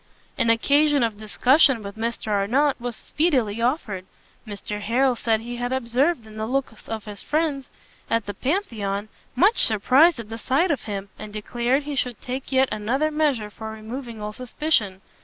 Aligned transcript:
An 0.35 0.49
occasion 0.49 1.03
of 1.03 1.19
discussion 1.19 1.83
with 1.83 1.95
Mr 1.95 2.31
Arnott 2.31 2.77
very 2.79 2.91
speedily 2.91 3.61
offered. 3.61 4.05
Mr 4.47 4.81
Harrel 4.81 5.15
said 5.15 5.41
he 5.41 5.57
had 5.57 5.71
observed 5.71 6.25
in 6.25 6.37
the 6.37 6.47
looks 6.47 6.89
of 6.89 7.05
his 7.05 7.21
friends 7.21 7.67
at 8.09 8.25
the 8.25 8.33
Pantheon 8.33 9.09
much 9.35 9.57
surprise 9.57 10.17
at 10.17 10.29
the 10.29 10.39
sight 10.39 10.71
of 10.71 10.81
him, 10.85 11.09
and 11.19 11.31
declared 11.31 11.83
he 11.83 11.95
should 11.95 12.19
take 12.19 12.51
yet 12.51 12.67
another 12.71 13.11
measure 13.11 13.51
for 13.51 13.69
removing 13.71 14.19
all 14.19 14.33
suspicion. 14.33 15.01